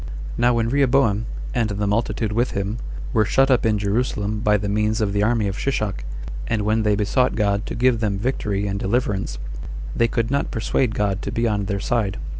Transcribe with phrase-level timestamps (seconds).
[0.35, 0.41] 3.
[0.41, 2.79] Now when Rehoboam, and the multitude with him,
[3.13, 6.03] were shut up in Jerusalem by the means of the army of Shishak,
[6.47, 9.37] and when they besought God to give them victory and deliverance,
[9.95, 12.17] they could not persuade God to be on their side.